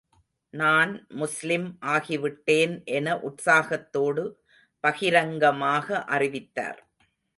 நான் 0.53 0.93
முஸ்லிம் 1.11 1.67
ஆகிவிட்டேன் 1.87 2.73
என 2.91 3.17
உற்சாகத்தோடு 3.19 4.23
பகிரங்கமாக 4.83 6.03
அறிவித்தார். 6.07 6.81